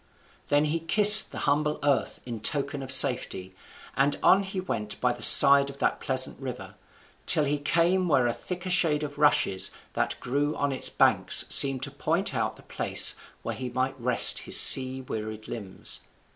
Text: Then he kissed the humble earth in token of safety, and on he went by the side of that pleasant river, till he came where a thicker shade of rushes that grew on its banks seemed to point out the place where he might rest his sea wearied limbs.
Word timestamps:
Then 0.47 0.65
he 0.65 0.79
kissed 0.79 1.31
the 1.31 1.37
humble 1.45 1.77
earth 1.83 2.21
in 2.25 2.39
token 2.39 2.81
of 2.81 2.91
safety, 2.91 3.53
and 3.95 4.17
on 4.23 4.41
he 4.41 4.59
went 4.59 4.99
by 4.99 5.13
the 5.13 5.21
side 5.21 5.69
of 5.69 5.77
that 5.77 5.99
pleasant 5.99 6.39
river, 6.39 6.73
till 7.27 7.43
he 7.43 7.59
came 7.59 8.07
where 8.07 8.25
a 8.25 8.33
thicker 8.33 8.71
shade 8.71 9.03
of 9.03 9.19
rushes 9.19 9.69
that 9.93 10.19
grew 10.19 10.55
on 10.55 10.71
its 10.71 10.89
banks 10.89 11.45
seemed 11.49 11.83
to 11.83 11.91
point 11.91 12.33
out 12.33 12.55
the 12.55 12.63
place 12.63 13.13
where 13.43 13.53
he 13.53 13.69
might 13.69 13.99
rest 14.01 14.39
his 14.39 14.59
sea 14.59 15.01
wearied 15.01 15.47
limbs. 15.47 15.99